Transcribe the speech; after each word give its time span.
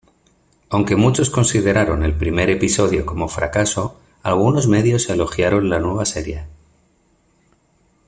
Aunque 0.71 0.95
muchos 0.95 1.29
consideraron 1.29 2.01
el 2.01 2.15
primer 2.15 2.49
episodio 2.49 3.05
como 3.05 3.27
fracaso, 3.27 3.99
algunos 4.23 4.65
medios 4.65 5.07
elogiaron 5.11 5.69
la 5.69 5.77
nueva 5.79 6.05
serie. 6.05 6.47